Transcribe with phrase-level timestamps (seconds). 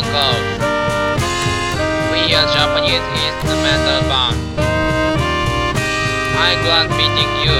[0.00, 0.40] uncle.
[2.12, 4.36] We are Japanese instrumental band.
[6.40, 7.56] I'm glad meeting you.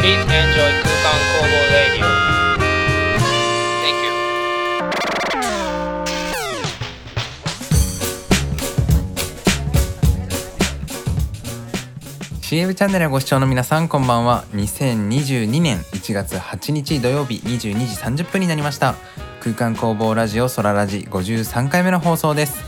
[0.00, 2.08] Please enjoy Kukan Kobo Radio.
[3.82, 4.12] Thank you.
[12.42, 18.94] ー CM チャンネルご視聴の皆さんこんばんは2022年1月8日土曜日22時30分になりました
[19.42, 22.62] 空間工房ラジオソララジ53回目の放送です。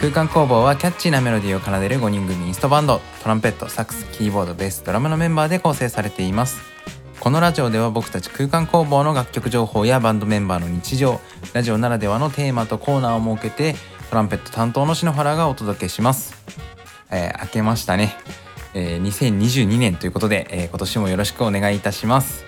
[0.00, 3.00] 空間工房はキャッチーなメロディーを奏でる5人組インストバンド。
[3.22, 6.60] トランペットサックスキーボードベースドラムのメンバーで構成されています。
[7.20, 11.20] このラジオでは僕たち空間工房の楽曲情報やバンドメンバーの日常
[11.52, 13.76] ラジオならではのテーマとコーナーを設けて
[14.10, 16.34] トランペット担当の篠原がお届けします、
[17.12, 18.16] えー、明けましたね。
[18.74, 22.44] えー2022年ということで、えー今年もよろしくお願いいたします、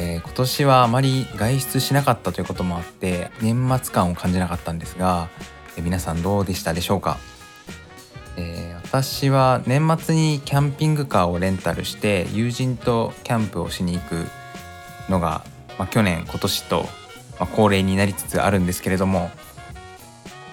[0.00, 5.28] えー今年はあまり外出しなかったということもあって年末感を感じなかったんですが、
[5.76, 7.18] えー皆さんどうでしたでしょうか、
[8.36, 14.24] えー私は年末にキャンピングカーをレンタルして友人とキャンプをしに行く
[15.10, 15.44] のが、
[15.78, 16.82] まあ、去年今年と、
[17.38, 19.30] まあ、恒例になりつつあるんですけれども、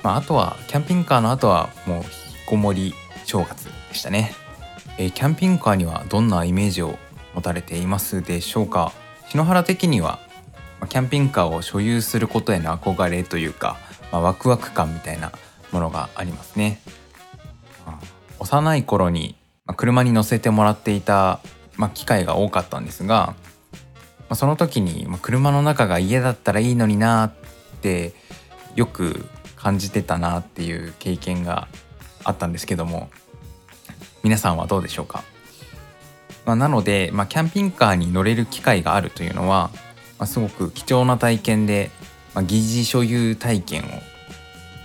[0.03, 2.09] まあ、あとはキャンピングカーの後はもう引き
[2.47, 4.33] こもり正月でしたね。
[4.97, 6.97] えーキャンピングカーにはどんなイメージを
[7.35, 8.91] 持たれていますでしょうか？
[9.35, 10.19] 篠原的には
[10.79, 13.75] まキャンピングカーを所有することへの憧れというか、
[14.09, 15.33] まあ、ワクワク感みたいな
[15.73, 16.79] ものがありますね、
[18.39, 21.41] 幼い頃にま車に乗せてもらっていた、
[21.75, 23.35] まあ、機会が多かったんですが、
[23.75, 27.33] まあ、その時にま車の中が家だったらいいのになっ
[27.81, 28.13] て
[28.77, 29.25] よく
[29.57, 31.67] 感じてたなっていう経験が
[32.23, 33.09] あったんですけども
[34.23, 35.25] 皆さんはどうでしょうか、
[36.45, 39.71] まあ、なので、まあ、キャンピングカーに乗れる機会があるというのは、
[40.19, 41.91] まあ、すごく貴重な体験で、
[42.33, 43.85] まあ、疑似所有体験を、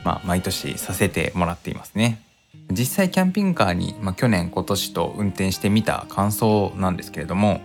[0.04, 2.22] まあ、毎年させてもらっていますね。
[2.70, 7.60] 実際キャンピングカーに、まあ、去年今年と運転してみた感想なんですけれども、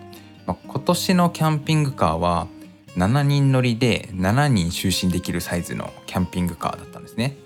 [0.45, 2.47] まあ、今年のキャンピングカーは
[2.97, 7.38] 7人乗りで7人就寝できるサイズのキャンピングカーだったんですね。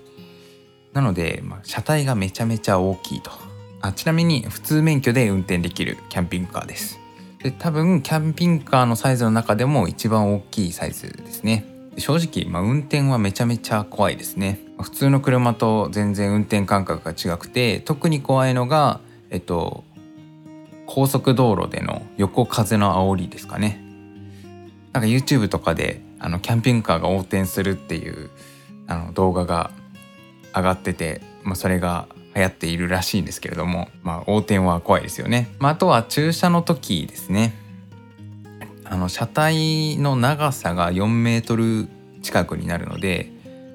[0.92, 3.49] なので、まあ、車体がめちゃめちゃ大きいと。
[3.82, 6.98] あちなみに普通免許で運転できるキャンピングカーです。
[7.42, 11.64] で多分キャンピングカーのサイズの中でも一番大きいサイズですね。
[11.96, 14.60] 正直、まあ、運転はめちゃめちゃ怖いですね。
[14.76, 19.84] ま普通の車と全然運転感覚が違くて特に怖いのがえっと
[20.86, 23.82] 高速道路での横風の煽りですかね。
[24.92, 28.30] なんか YouTube とかであのキャンピングカーが横転するっていう
[28.86, 29.70] あの動画が
[30.54, 35.54] 上がってて、まあ、それが流行っているらしいんですけれども、まあ、横転は怖いですよね。
[35.58, 37.54] まあ、あとは駐車の時ですね。
[38.84, 41.88] あの車体の長さが4メートル
[42.22, 43.30] 近くになるので、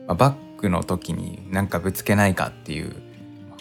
[0.08, 2.96] まあバックの時になんかぶつけないかっていう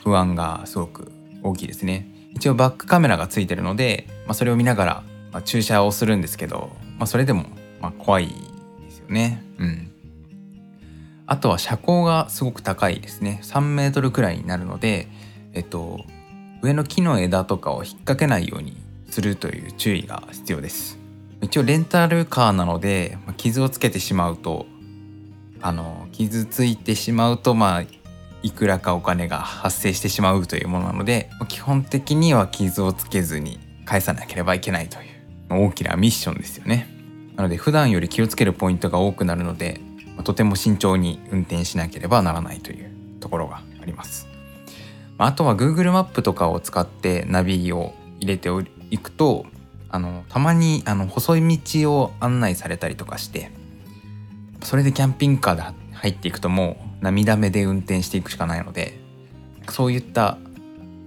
[0.02, 1.12] 不安がすごく
[1.42, 2.08] 大きいですね。
[2.34, 7.46] 一応バックカメラがついてるので、まあ、それを見ながら、まあ、駐車をするんですけど、まあ、それでも
[7.80, 9.44] まあ怖いですよね。
[9.58, 9.93] うん。
[11.26, 13.40] あとは車高がすごく高いですね。
[13.42, 15.08] 3メートルくらいになるので
[15.52, 16.00] えっと
[16.62, 18.76] 上の木の枝とかを引っ掛けないように
[19.10, 20.98] するという注意が必要です。
[21.40, 24.66] 一応レンタルカーなのでま傷をつけてしまうと
[25.60, 27.82] あの傷ついてしまうとまあ
[28.42, 36.88] いくらかお金が発生してしまうというものなのでま基本的には傷をつけずに返さなければいけないという大きなミッションですよね。
[37.36, 39.80] なので普段より気をつけるポイントが多くなるので
[40.22, 44.28] とても慎重に運転しなければならないというところがあります。
[45.18, 48.48] ああとは Google マップとかを使ってナビを入れて
[48.90, 49.46] いくと
[49.88, 53.50] あのたまにあの細い道を案内されたりとかして
[54.62, 58.98] それでキャンピングカーで入っていくともう涙目で運転していくしかないので
[59.70, 60.38] そういった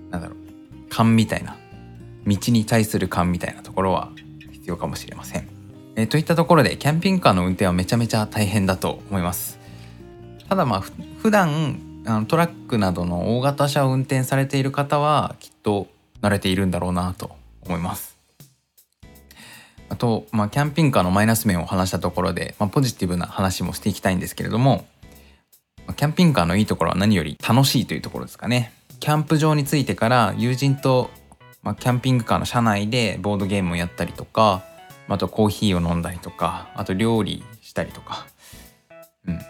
[0.10, 1.58] なんだろう勘みたいな
[2.26, 4.12] 道に対する勘みたいなところは
[4.52, 5.57] 必要かもしれません。
[5.98, 9.60] えーといったところでキャンピングカーの運転はめちゃめちゃ大変だと思います。
[10.48, 10.84] ただまあ
[11.18, 15.88] 普段あのトラックなどの大型車を運転されている方はきっと
[16.22, 17.32] 慣れているんだろうなと
[17.66, 18.16] 思います。
[19.90, 24.86] あと、まあ、キャンピングカーのマイナス面を話したところで、まあ、ポジティブな話もしていきたいんですけれども
[25.88, 28.74] まキャンピングカーのいいところは何より楽しいというところですかね。
[29.00, 31.10] キャンプ場に着いてから友人と、
[31.64, 34.64] まあ、キャンピングカーの車内でボードゲームをやったりとか
[35.16, 38.28] あとコーヒーを飲んだりとかあと料理したりとか、
[39.26, 39.36] うん。
[39.36, 39.44] ま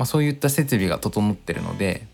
[0.00, 2.06] あ、そういった設備が整ってるので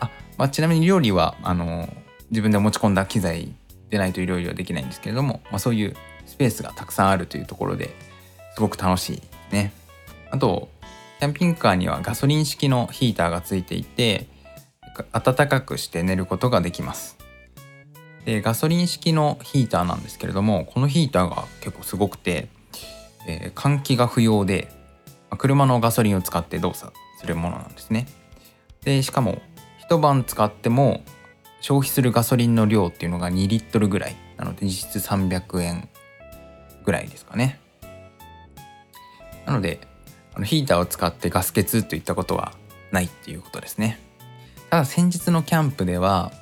[0.00, 1.88] あ、まあ、ちなみに料理はあの
[2.30, 3.52] 自分で持ち込んだ機材
[3.90, 5.94] でないと料理はできないんですけれども、まあ、そういう
[6.26, 7.90] スペースがたくさんあるというところで
[8.54, 9.22] すごく楽しい
[9.52, 9.72] ね。
[10.30, 10.68] あと
[11.20, 14.26] キキャンピングカーにはガソリン式のヒーターがついていて
[15.12, 17.16] 暖かくして寝ることができます。
[18.24, 22.48] でガソリン式のヒーターなんですけれどもこのヒーターが結構すごくて、
[23.26, 24.72] えー、換気が不要で
[25.36, 28.06] 車のガソリンを使って動作するものなんですね。
[28.82, 29.42] でしかも
[29.78, 31.02] 一晩使っても
[31.60, 35.88] 消費するガソリンの量っていうのが2リットルぐらいなので実質300円
[36.84, 37.60] ぐらいですかね。
[39.46, 39.80] なので
[40.34, 42.52] あのヒーターを使ってガス欠といったことは
[42.90, 43.98] ないっていうことですね。
[44.70, 46.32] ただ先日のキャンプでは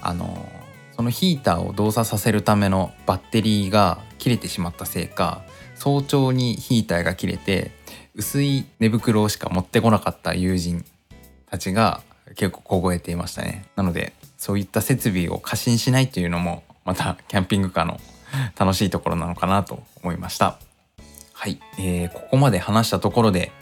[0.00, 0.48] あの
[1.00, 5.40] そのヒーターを動作させるためのバッテリーが切れてしまったせいか
[5.74, 7.70] 早朝にヒーターが切れて
[8.14, 10.84] 薄い寝袋しか持ってこなかった友人
[11.46, 12.02] たちが
[12.36, 13.64] 結構凍えていましたね。
[13.76, 17.98] なのでそういった設備を過信しないというのもまたキャンピングカーの
[18.58, 20.58] 楽しいところなのかなと思いました。
[21.32, 23.52] はい、えー、ここまで話したところで、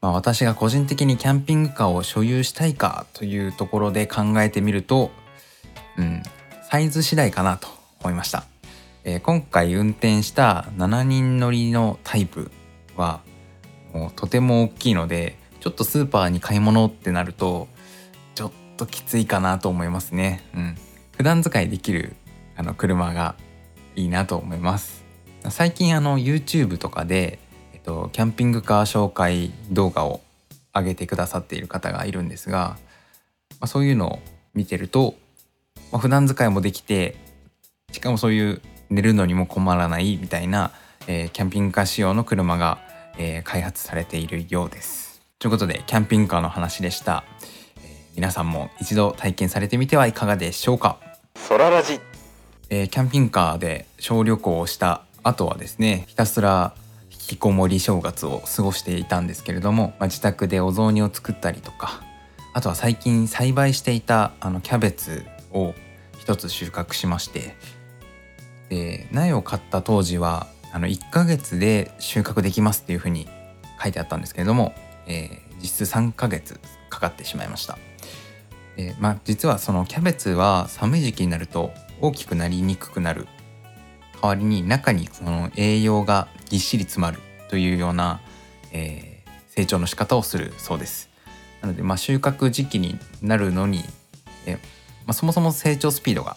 [0.00, 5.10] まあ、私が個人的にキャンピングカーを所有したいかというところで考えてみると、
[5.96, 6.22] うん、
[6.70, 7.66] サイズ次第かなと
[8.02, 8.44] 思いました、
[9.02, 12.50] えー、今回運転した7人乗りのタイプ
[12.94, 13.22] は
[13.94, 17.68] もうとても大きいのでちょっとスーパーに買い物ってなると
[18.34, 20.44] ちょっときついかなと思いますね。
[20.54, 20.76] うん。
[21.16, 22.14] 普段使いできる
[22.54, 23.34] あの車が
[23.96, 25.04] いいなと思います。
[25.48, 27.38] 最近あの YouTube とかで、
[27.72, 30.20] えっと、キャンピングカー紹介動画を
[30.74, 32.76] 上げてくださっている方がいるんですが、
[33.52, 34.18] まあ、そういうのを
[34.52, 35.14] 見てると、
[35.92, 37.16] まあ、普段使いもできて
[37.92, 40.72] しかもそういう寝るのにも困らないみたいな、
[41.06, 42.78] えー、キャンピングカー仕様の車が、
[43.18, 45.20] えー、開発されているようです。
[45.38, 47.24] ということでキャンピングカーの話でした、
[47.76, 47.82] えー、
[48.16, 50.98] 皆さんも一度体験されてみてはいかがでしょうか。
[51.36, 52.00] ソララジ、
[52.70, 56.74] えー、キャンピングカーで小旅行をしたあとはですねひたすら
[57.10, 62.02] 引きこもり正月を過ごしていたんですけれども、まあ、自宅でお雑煮を作ったりとか
[62.54, 65.74] あとは最近栽培していたあのキャベツを
[66.18, 67.56] 一つ収穫しまして
[68.68, 73.26] で苗を買った当時はあの1ヶ月で収穫できますっていうふうに
[73.82, 74.74] 書いてあったんですけれども、
[75.06, 76.60] えー、実質3ヶ月
[76.90, 77.78] かかってしまいました。
[78.76, 83.26] でまあ、実はそのキャベツは寒い時期になると大きくなりにくくなる
[84.22, 87.18] 代わりに中にその栄養がぎっしり詰まる
[87.48, 88.20] というような、
[88.72, 91.08] えー、成長の仕方をするそうです。
[91.60, 93.82] なので、まあ、収穫時期になるのに、
[94.46, 94.58] えー、
[95.08, 96.36] まあ、そもそも成長スピードが、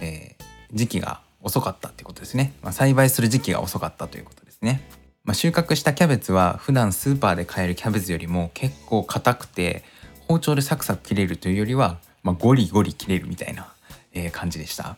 [0.00, 4.88] えー、時期が遅かったってことですね、まあ、栽培する時期が遅かったということですね。
[5.24, 9.82] まあ、収穫したキャベツは普段スーパーで買えるキャベツよりも結構硬くて
[10.28, 13.72] 包丁でサクサク切れるというよりは、まあ、ゴリゴリ切れるみたいな、
[14.12, 14.96] えー、感じでした。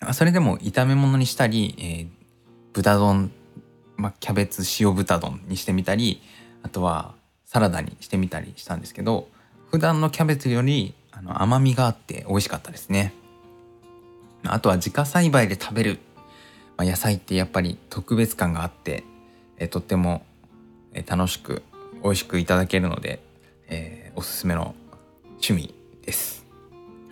[0.00, 2.08] まそれでも炒め物にしたり、えー、
[2.72, 3.30] 豚丼、
[3.96, 6.20] まあ、キャベツ塩豚丼にしてみたり
[6.64, 7.14] あとは
[7.44, 9.28] サラダにしてみたりしたんですけど
[9.70, 13.12] 普段のキャベツよりあの甘みがあって美味しかったですね。
[14.44, 15.98] あとは自家栽培で食べる、
[16.76, 19.02] まあ、野菜ってやっぱり特別感があって、
[19.56, 20.24] えー、とっても
[21.06, 21.62] 楽しく
[22.04, 23.20] 美味しくいただけるので、
[23.66, 24.76] えー、おすすめの
[25.24, 26.46] 趣味です。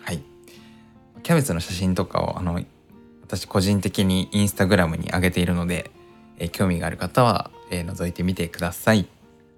[0.01, 0.23] はい。
[1.25, 2.61] キャベツの写真とかをあの
[3.23, 5.91] 私個人的にインスタグラムに上げているので、
[6.39, 9.09] えー、興味がある方は、えー、覗いてみてください。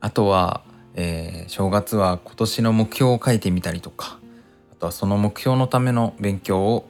[0.00, 0.62] あとは、
[0.94, 4.17] えー、正月は今年の目標を書いてみたりとか、
[4.78, 6.88] とはその目標のための勉強を、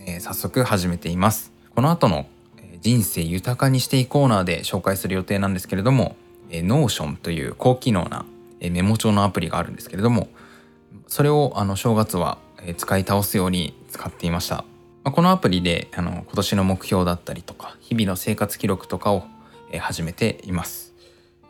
[0.00, 1.52] えー、早速始めています。
[1.74, 2.26] この後の、
[2.58, 6.16] え、人生豊かにしていコーナーで紹介する予定なんですけれども、
[6.50, 8.24] えー、Notion という高機能な、
[8.60, 10.28] えー、メモ帳のアプリがあるんですけれども、
[11.06, 14.64] それをあの正月は、えー、使い倒すように使っていました。
[15.04, 19.24] まあ、このアプリであの今年の目標だったりとか日々の生活記録とかを、
[19.72, 20.94] え始めています。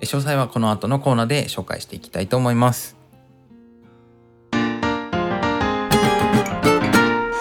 [0.01, 2.97] 詳細はこの後のコーナーで紹介していきたいと思います。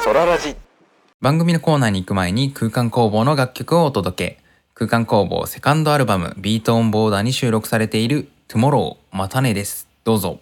[0.05, 0.55] ソララジ
[1.19, 4.43] 番組のコーナーに行く前に空間工房の楽曲をお届け。
[4.75, 9.87] 空間工房セカンドアルバムビートオンボーダーに収録されているトゥモローまたねです。
[10.03, 10.41] どうぞ。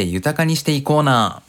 [0.00, 1.42] 生豊かにしていこうな、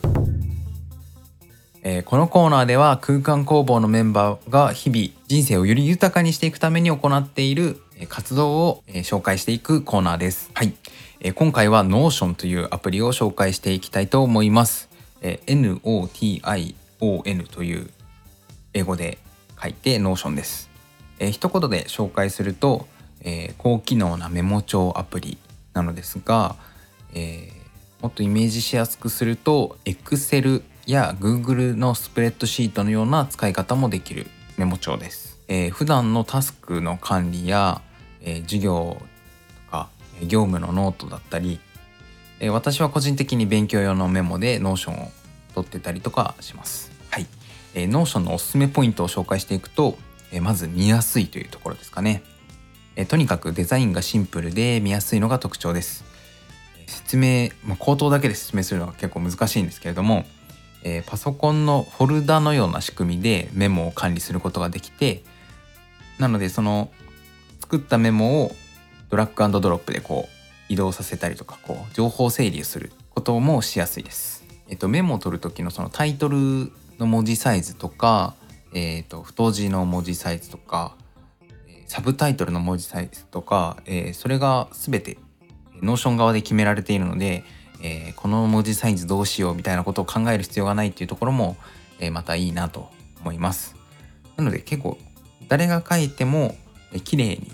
[1.82, 10.50] えーこのコーナーでは空間工房のメンバーが日々人生をより豊かにしていくために行っているえ活動をえ紹介していくコーナーです。
[10.54, 10.74] はい、
[11.20, 14.90] えー今回は Notion というアプリを紹介していきたいと思います。
[15.22, 17.90] えー NOTION という
[18.74, 19.18] 英語で
[19.60, 20.68] 書いて Notion です。
[21.18, 22.86] えー一言で紹介すると、
[23.22, 25.38] えー高機能なメモ帳アプリ
[25.72, 26.56] なのですが、
[27.14, 27.61] えー
[28.02, 34.26] もっとイメージしやすくすると Excel や Google のスプレッドシートのような使い方もできる
[34.58, 35.38] メモ帳です。
[35.46, 37.80] えー普段のタスクの管理や、
[38.20, 38.96] えー授業
[39.66, 39.88] とか
[40.20, 41.60] えー業務のノートだったり、
[42.40, 45.12] えー私は個人的に勉強用のメモで Notion を
[45.54, 46.90] 取ってたりとかします。
[47.08, 47.26] はい。
[47.74, 49.96] えー、Notion のおすすめポイントを紹介していくと、
[50.32, 52.24] えーまず見やすいというところですかね。
[52.96, 56.10] えーとにかくデザインがシンプルで見やすいのが特徴です。
[56.86, 60.24] 説明、まあ、口頭だけで説明するのは結構難しいんですけれども、
[60.82, 65.22] えーパソコンのフォルダのような仕組みでメモを管理することができて
[66.18, 66.90] なのでその
[67.60, 68.54] 作ったメモを
[69.10, 74.44] ドラッグアンドドロップでこう移動させたりとかこう情報整理することもしやすいです。
[74.68, 78.34] えっと、メモを取る時のそのタイトルの文字サイズとか、
[78.72, 80.96] えっと、太字の文字サイズとか
[81.86, 85.18] サブタイトルの文字サイズとか、えーそれが全て
[85.82, 87.44] Notion 側で決められているので、
[87.82, 91.56] えーこの文字サイズどうしようみたいなことを考える必要がないっていうところも、
[91.98, 93.74] えーまたいいなと思います。
[94.36, 94.98] なので結構
[95.48, 96.54] 誰が書いても
[96.92, 97.50] えー綺麗に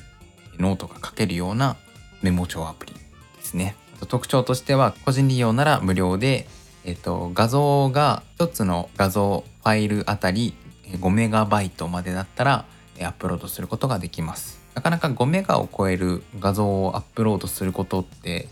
[0.58, 1.76] ノートが書けるような
[2.22, 3.00] メモ帳アプリで
[3.42, 3.74] すね。
[4.08, 6.46] 特徴としては個人利用なら無料で、
[6.84, 10.54] えっと画像が1つの画像ファイルあたり
[10.92, 12.64] 5メガバイトまでだったら
[13.00, 14.57] アップロードすることができます。
[14.78, 18.46] なかなか5メガを超える画像をアップロードすることって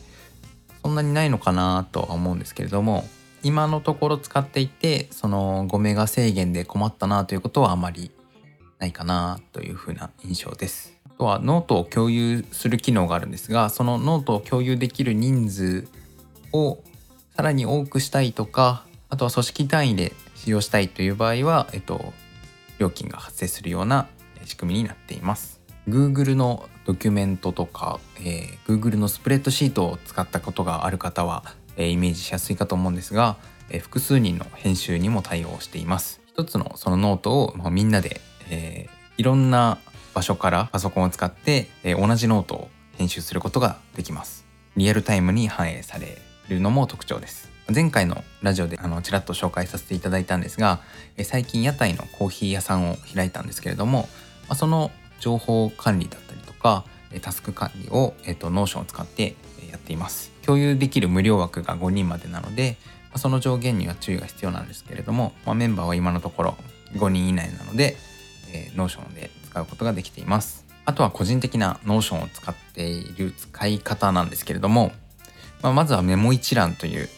[0.83, 3.04] そんなにないのかなとは思うんですけれども
[3.45, 8.11] 今のところ使っていてその5メガ制限で困ったなということはあまり
[8.80, 10.99] ないかなというふうな印象です。
[11.06, 15.87] あとはノートを共有する機能があるんですがそのノートを共有できる人数
[16.52, 16.78] を
[17.37, 22.12] さらに多くしたいとかあとは組織単位で使用したいという場合は、えっと、
[22.78, 24.09] 料金が発生するような
[24.45, 25.55] 仕組みになっています。
[25.88, 31.45] Google のドキュメントとか、えー Google のスプレッドシートを使ったことがある方は、
[31.76, 33.37] えーイメージしやすいかと思うんですが、
[33.71, 36.21] えー複数人の編集にも対応しています。
[36.26, 39.78] 一つのそのノートを、まあみんなで、えーいろんな
[40.12, 44.45] 場所からパソコンを使って、えー同じノートを編集することができます。
[44.76, 47.49] リアルタイムに反映されるのも特徴です。
[47.73, 50.81] 前回のラジオであのちらっと紹介させていただいたんですが、
[51.16, 54.09] えー最近屋台のコーヒー屋さんを開いたんですけれども、
[54.49, 59.35] まあ、その情報管理だったりとかえタスク管理を、えー、と Notion を使って
[59.66, 60.30] えやっています。
[60.44, 62.76] 共有できる無料枠が5人までなので、
[63.12, 66.56] まその上限には注意が必要なんですけれども、まあ、メンバーは今のところ
[66.94, 67.96] 5人以内なので、
[68.52, 70.64] えー Notion で使うことができています。
[70.85, 74.92] あとは個人的な Notion を使っている使い方なんですけれども、
[75.62, 77.08] まあ、まずはメモ一覧という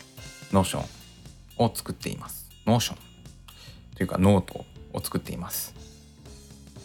[0.52, 0.82] Notion
[1.58, 2.48] を作っています。
[2.66, 2.96] Notion
[3.96, 5.74] というかノートを作っています。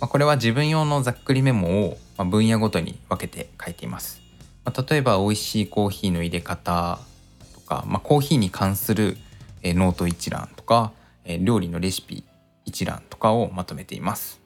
[0.04, 4.22] まあ、これは自分用のざっくりメモをまあ分野ごとに分けて書いています。
[4.66, 7.00] まあ例えば美味しいコーヒーの入れ方
[7.54, 9.16] とか、まあ、コーヒーに関する
[9.62, 10.92] えノート一覧とか、
[11.24, 12.26] え料理のレシピ
[12.66, 14.42] 一覧とかをまとめています。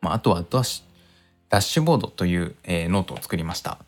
[0.00, 0.84] まあ、あとはダッシュ
[1.48, 3.78] ダッシュボードという、えノートを作りました。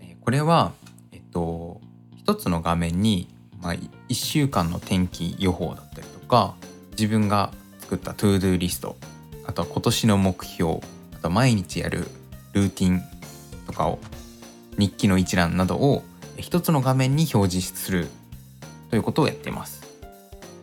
[0.00, 0.72] えこれは、
[1.12, 1.82] えっと、
[2.16, 3.28] 一つの画面に、
[3.60, 6.54] まあ、1週間の天気予報だったりとか
[6.92, 8.96] 自分が作った ToDo リスト
[9.50, 12.06] あとは今年の目標あと毎日やる
[12.52, 13.02] ルーティン
[13.66, 13.98] とかを
[14.78, 16.04] 日記の一覧などを
[16.36, 18.06] え一つの画面に表示する
[18.90, 19.82] ということをやっています。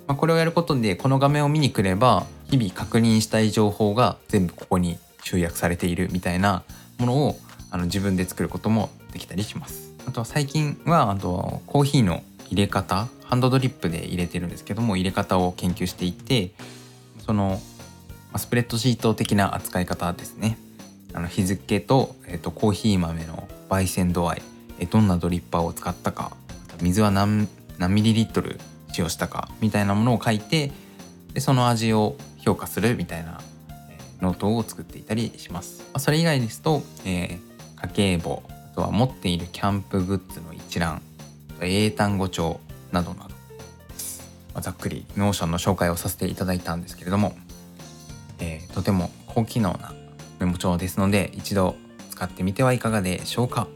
[0.07, 6.63] まあ、これをやることでこの画面を見に来れば日々確認したい情報が全部ここに集約されているみたいな
[6.97, 7.37] ものを
[7.71, 9.93] あの自分で作ることもできたりします。
[10.07, 16.51] あとは最近はあとコーヒーの入れ方ハンドドリップで入れてるんですけども入れ方を研究していて
[17.25, 17.59] その
[18.37, 20.57] スプレッドシート的な扱い方ですね。
[21.13, 24.41] あの日付と,、えっとコーヒー豆の焙煎度合い。
[24.79, 26.31] えどんなドリッパーを使ったか。
[26.81, 27.47] 水は何
[27.89, 28.59] ミリリットル
[28.91, 29.49] 使用したか。
[29.61, 30.71] みたいなものを書いて
[31.33, 33.41] でその味を評価するみたいな
[34.21, 35.83] ノートを作っていたりします。
[35.97, 37.47] それ以外ですと、えー
[37.79, 38.41] 家計簿。
[38.49, 41.01] あとは持っているキャンプグッズの一覧。
[41.61, 42.59] 英単語帳
[42.91, 43.35] などなど、ま
[44.55, 47.35] あざっくり Notion の紹介をさせていただいたんですけれども、
[48.77, 49.91] とても高機能な
[50.39, 51.75] メモ帳ですので一度
[52.11, 53.67] 使ってみてはいかがでしょうか。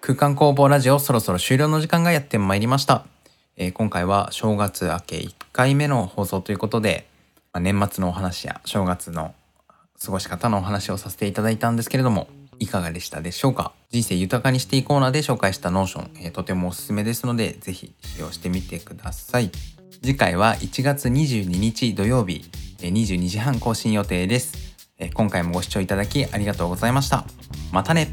[0.00, 3.04] 空間工房ラジオそろそろ終了の時間がやってまいりました、
[3.56, 7.06] えー今回は正月明け1回目の放送ということで、
[7.52, 9.34] まあ年末のお話や正月の
[10.02, 12.28] 過ごし方のお話をさせていただいたんですけれども
[12.60, 13.72] いかがでしたでしょうか？
[13.90, 19.50] 人生豊かにしていこうなで紹介した Notion、えーとてもおすすめですのでぜひ使用してみてください
[20.02, 22.44] 次回は1月22日土曜日
[22.78, 24.76] 22時半更新予定です。
[25.14, 27.24] 今回もご視聴いただきありがとうございました。
[27.72, 28.08] またね。